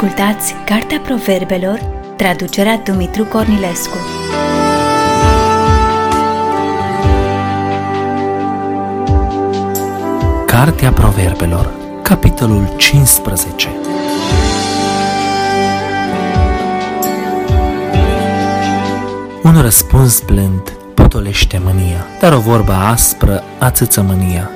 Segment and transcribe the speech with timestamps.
[0.00, 1.78] Ascultați Cartea Proverbelor,
[2.16, 3.96] traducerea Dumitru Cornilescu.
[10.46, 11.70] Cartea Proverbelor,
[12.02, 13.68] capitolul 15
[19.42, 24.50] Un răspuns blând potolește mânia, dar o vorbă aspră ațâță mânia.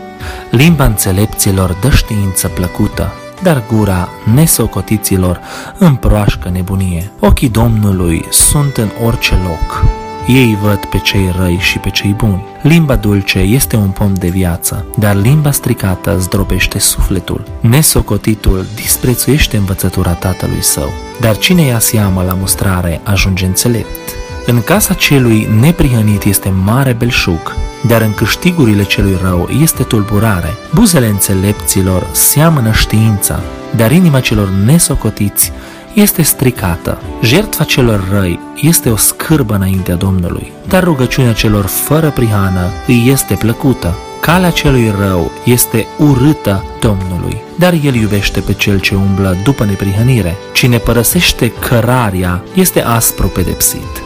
[0.51, 3.13] Limba înțelepților dă știință plăcută,
[3.45, 5.41] dar gura nesocotiților
[5.79, 7.11] împroașcă nebunie.
[7.21, 9.85] Ochii Domnului sunt în orice loc.
[10.27, 12.45] Ei văd pe cei răi și pe cei buni.
[12.63, 17.45] Limba dulce este un pom de viață, dar limba stricată zdrobește sufletul.
[17.61, 20.89] Nesocotitul disprețuiește învățătura tatălui său,
[21.21, 24.11] dar cine ia seama la mustrare ajunge înțelept.
[24.47, 27.57] În casa celui neprihănit este mare belșug,
[27.87, 30.55] dar în câștigurile celui rău este tulburare.
[30.75, 33.41] Buzele înțelepților seamănă știința,
[33.77, 35.53] dar inima celor nesocotiți
[35.95, 36.99] este stricată.
[37.23, 43.35] Jertfa celor răi este o scârbă înaintea Domnului, dar rugăciunea celor fără prihană îi este
[43.35, 43.97] plăcută.
[44.21, 50.37] Calea celui rău este urâtă Domnului, dar El iubește pe cel ce umblă după neprihănire.
[50.53, 54.04] Cine părăsește cărarea este aspru pedepsit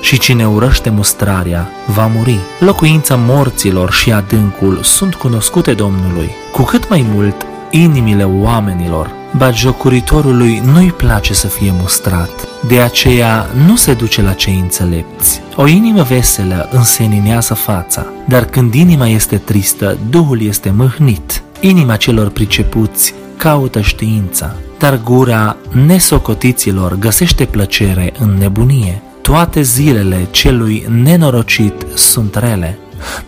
[0.00, 2.38] și cine urăște mustrarea va muri.
[2.58, 6.30] Locuința morților și adâncul sunt cunoscute Domnului.
[6.52, 12.30] Cu cât mai mult inimile oamenilor, bagiocuritorului nu-i place să fie mustrat.
[12.66, 15.40] De aceea nu se duce la cei înțelepți.
[15.56, 21.42] O inimă veselă înseninează fața, dar când inima este tristă, Duhul este mâhnit.
[21.60, 25.56] Inima celor pricepuți caută știința, dar gura
[25.86, 29.02] nesocotiților găsește plăcere în nebunie.
[29.22, 32.78] Toate zilele celui nenorocit sunt rele,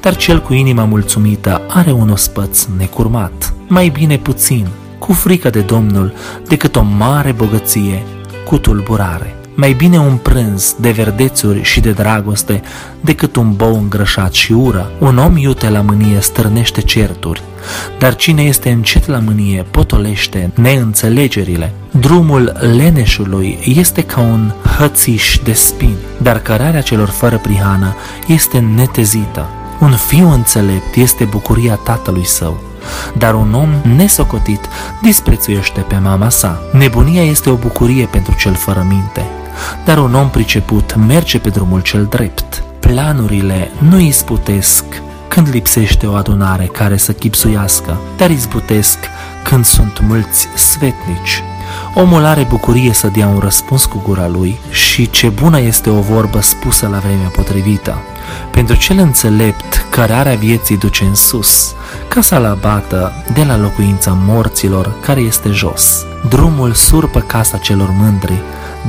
[0.00, 3.54] dar cel cu inima mulțumită are un ospăț necurmat.
[3.68, 4.66] Mai bine puțin,
[4.98, 6.12] cu frică de Domnul,
[6.48, 8.02] decât o mare bogăție
[8.44, 9.36] cu tulburare.
[9.54, 12.62] Mai bine un prânz de verdețuri și de dragoste
[13.00, 14.90] decât un bou îngrășat și ură.
[14.98, 17.42] Un om iute la mânie stârnește certuri,
[17.98, 21.72] dar cine este încet la mânie potolește neînțelegerile.
[21.90, 27.94] Drumul leneșului este ca un hățiș de spin, dar cărarea celor fără prihană
[28.26, 29.48] este netezită.
[29.80, 32.60] Un fiu înțelept este bucuria tatălui său,
[33.18, 34.68] dar un om nesocotit
[35.02, 36.62] disprețuiește pe mama sa.
[36.72, 39.26] Nebunia este o bucurie pentru cel fără minte,
[39.84, 42.62] dar un om priceput merge pe drumul cel drept.
[42.80, 44.84] Planurile nu izbutesc
[45.28, 48.98] când lipsește o adunare care să chipsuiască, dar izbutesc
[49.42, 51.42] când sunt mulți svetnici.
[51.94, 56.00] Omul are bucurie să dea un răspuns cu gura lui și ce bună este o
[56.00, 57.96] vorbă spusă la vremea potrivită.
[58.50, 61.74] Pentru cel înțelept, cărarea vieții duce în sus,
[62.08, 66.04] ca să la bată de la locuința morților care este jos.
[66.28, 68.42] Drumul surpă casa celor mândri,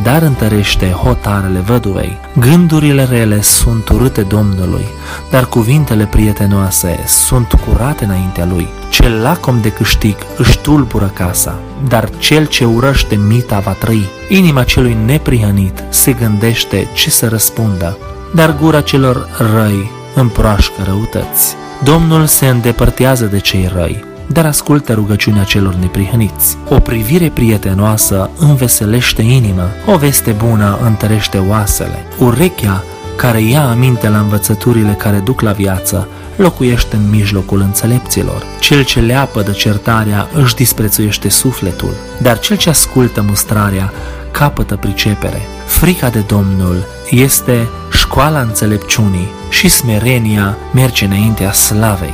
[0.04, 2.18] dar întărește hotarele văduvei.
[2.40, 4.86] Gândurile rele sunt urâte Domnului,
[5.32, 8.68] dar cuvintele prietenoase sunt curate înaintea lui.
[8.90, 14.10] Cel lacom de câștig își tulbură casa, dar cel ce urăște mita va trăi.
[14.30, 17.98] Inima celui neprihănit se gândește ce să răspundă,
[18.36, 21.56] dar gura celor răi împroașcă răutăți.
[21.84, 26.58] Domnul se îndepărtează de cei răi, dar ascultă rugăciunea celor neprihăniți.
[26.70, 32.06] O privire prietenoasă înveselește inima, o veste bună întărește oasele.
[32.20, 32.84] Urechea
[33.16, 38.46] care ia aminte la învățăturile care duc la viață, locuiește în mijlocul înțelepților.
[38.60, 43.94] Cel ce leapă de certarea își disprețuiește sufletul, dar cel ce ascultă mustrarea
[44.32, 45.42] capătă pricepere.
[45.66, 52.14] Frica de Domnul este școala înțelepciunii și smerenia merge înaintea slavei.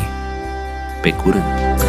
[1.02, 1.89] Pe curând!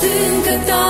[0.00, 0.89] stâncă ta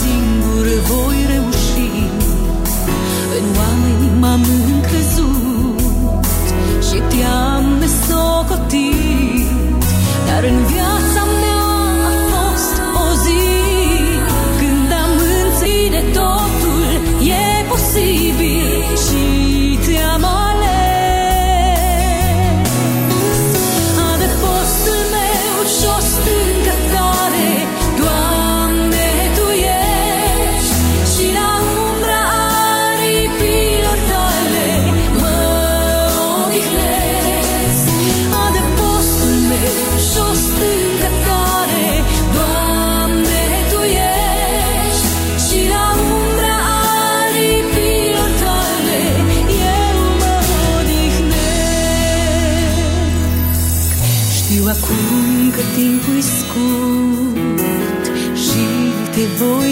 [0.00, 1.88] singur voi reuși.
[3.38, 4.44] În oameni m-am
[4.74, 6.24] încrezut
[6.88, 7.49] Și te-am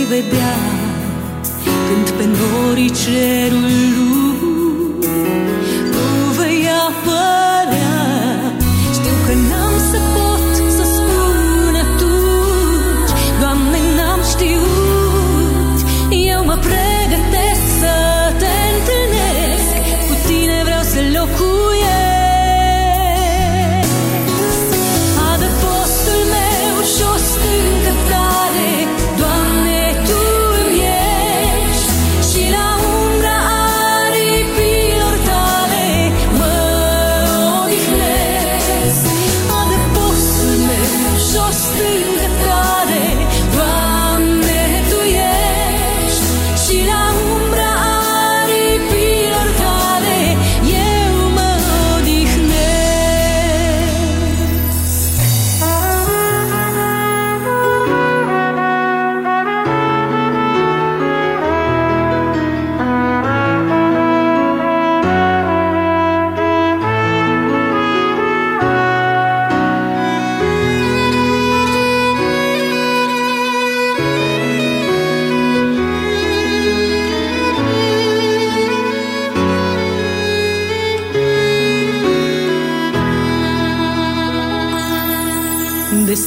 [0.08, 0.56] vedea
[1.88, 3.87] când pe nori cerul.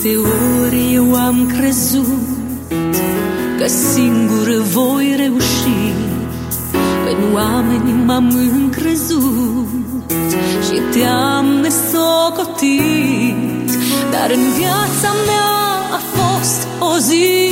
[0.03, 2.27] Deseori eu am crezut
[3.57, 5.94] Că singur voi reuși.
[7.12, 9.68] În oameni m-am încrezut
[10.65, 12.89] Și te-am nesocotit
[14.12, 15.51] Dar în viața mea
[15.92, 17.51] a fost o zi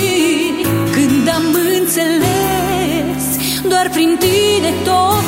[0.91, 1.43] Când am
[1.79, 3.23] înțeles
[3.67, 5.18] Doar prin tine tot